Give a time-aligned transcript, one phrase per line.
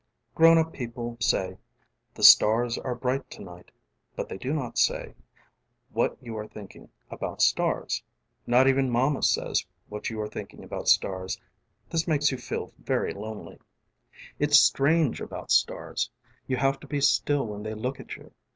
[0.35, 1.57] ┬Ā┬ĀGrown up people say:
[2.15, 3.69] ┬Ā┬ĀThe stars are bright to night,
[4.17, 5.13] ┬Ā┬Ābut they do not say
[5.93, 8.01] ┬Ā┬Āwhat you are thinking about starsŌĆö
[8.47, 11.39] ┬Ā┬Ānot even mama says what you are thinking about stars.
[11.91, 13.59] ┬Ā┬ĀThis makes you feel very lonely.::
[14.39, 16.09] It's strange about starsŌĆ".
[16.47, 18.33] You have to be still when they look at you.